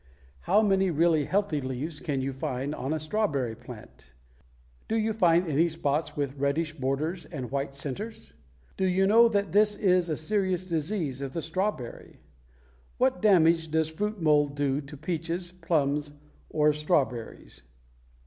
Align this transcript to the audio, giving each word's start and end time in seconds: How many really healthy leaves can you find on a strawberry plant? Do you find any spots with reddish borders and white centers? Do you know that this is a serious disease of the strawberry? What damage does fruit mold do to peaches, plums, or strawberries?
How 0.49 0.63
many 0.63 0.89
really 0.89 1.25
healthy 1.25 1.61
leaves 1.61 1.99
can 1.99 2.21
you 2.21 2.33
find 2.33 2.73
on 2.73 2.91
a 2.91 2.97
strawberry 2.99 3.55
plant? 3.55 4.13
Do 4.87 4.97
you 4.97 5.13
find 5.13 5.47
any 5.47 5.67
spots 5.67 6.17
with 6.17 6.39
reddish 6.39 6.73
borders 6.73 7.25
and 7.25 7.51
white 7.51 7.75
centers? 7.75 8.33
Do 8.77 8.87
you 8.87 9.05
know 9.05 9.27
that 9.27 9.51
this 9.51 9.75
is 9.75 10.09
a 10.09 10.17
serious 10.17 10.65
disease 10.65 11.21
of 11.21 11.33
the 11.33 11.41
strawberry? 11.43 12.19
What 12.97 13.21
damage 13.21 13.69
does 13.69 13.89
fruit 13.91 14.19
mold 14.19 14.55
do 14.55 14.81
to 14.81 14.97
peaches, 14.97 15.51
plums, 15.51 16.11
or 16.49 16.73
strawberries? 16.73 17.61